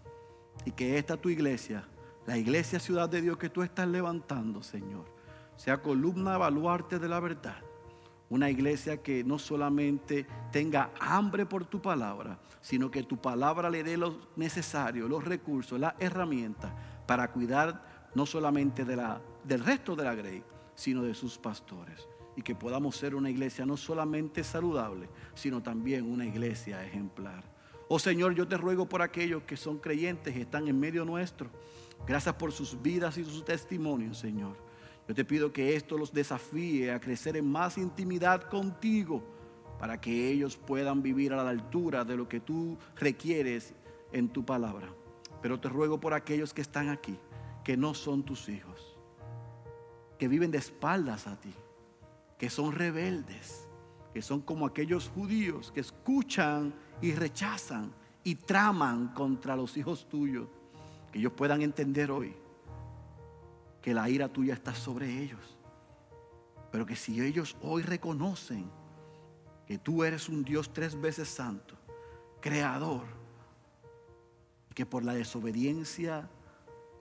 [0.64, 1.86] Y que esta tu iglesia,
[2.26, 5.04] la iglesia ciudad de Dios que tú estás levantando, Señor,
[5.56, 7.62] sea columna baluarte de la verdad
[8.32, 13.82] una iglesia que no solamente tenga hambre por tu palabra, sino que tu palabra le
[13.82, 16.72] dé lo necesario, los recursos, las herramientas
[17.06, 20.42] para cuidar no solamente de la, del resto de la grey,
[20.74, 22.08] sino de sus pastores.
[22.34, 27.44] Y que podamos ser una iglesia no solamente saludable, sino también una iglesia ejemplar.
[27.88, 31.50] Oh Señor, yo te ruego por aquellos que son creyentes y están en medio nuestro.
[32.06, 34.56] Gracias por sus vidas y sus testimonios, Señor.
[35.08, 39.22] Yo te pido que esto los desafíe a crecer en más intimidad contigo
[39.78, 43.74] para que ellos puedan vivir a la altura de lo que tú requieres
[44.12, 44.88] en tu palabra.
[45.40, 47.18] Pero te ruego por aquellos que están aquí,
[47.64, 48.96] que no son tus hijos,
[50.18, 51.52] que viven de espaldas a ti,
[52.38, 53.66] que son rebeldes,
[54.14, 57.92] que son como aquellos judíos que escuchan y rechazan
[58.22, 60.46] y traman contra los hijos tuyos,
[61.10, 62.36] que ellos puedan entender hoy
[63.82, 65.58] que la ira tuya está sobre ellos.
[66.70, 68.70] Pero que si ellos hoy reconocen
[69.66, 71.74] que tú eres un Dios tres veces santo,
[72.40, 73.02] creador,
[74.72, 76.30] que por la desobediencia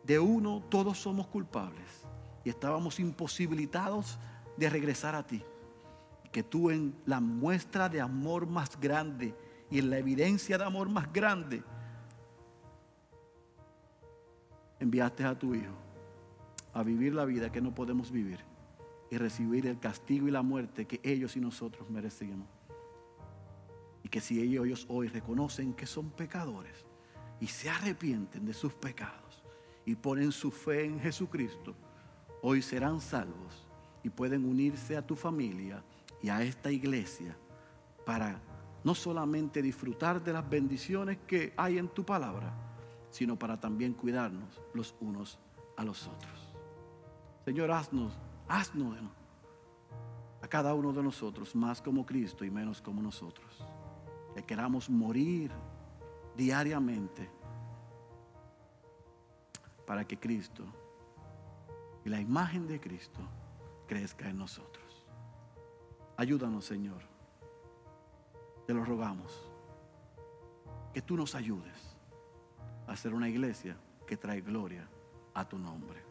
[0.04, 2.02] de uno todos somos culpables
[2.44, 4.18] y estábamos imposibilitados
[4.58, 5.44] de regresar a ti,
[6.32, 9.36] que tú en la muestra de amor más grande
[9.70, 11.64] y en la evidencia de amor más grande,
[14.80, 15.91] enviaste a tu Hijo
[16.74, 18.39] a vivir la vida que no podemos vivir
[19.09, 22.47] y recibir el castigo y la muerte que ellos y nosotros merecemos.
[24.03, 26.86] Y que si ellos hoy reconocen que son pecadores
[27.39, 29.43] y se arrepienten de sus pecados
[29.86, 31.76] y ponen su fe en Jesucristo,
[32.41, 33.67] hoy serán salvos
[34.03, 35.84] y pueden unirse a tu familia
[36.22, 37.36] y a esta iglesia
[38.05, 38.41] para
[38.84, 42.53] no solamente disfrutar de las bendiciones que hay en tu palabra,
[43.09, 45.38] sino para también cuidarnos los unos
[45.78, 46.41] a los otros.
[47.46, 48.14] Señor, haznos,
[48.48, 48.98] haznos
[50.42, 53.66] a cada uno de nosotros más como Cristo y menos como nosotros.
[54.36, 55.52] Que queramos morir
[56.36, 57.30] diariamente
[59.86, 60.64] para que Cristo
[62.06, 63.20] y la imagen de Cristo
[63.88, 65.06] crezca en nosotros.
[66.18, 67.02] Ayúdanos, Señor.
[68.68, 69.52] Te lo rogamos.
[70.94, 71.96] Que tú nos ayudes
[72.86, 74.88] a ser una iglesia que trae gloria
[75.34, 76.11] a tu nombre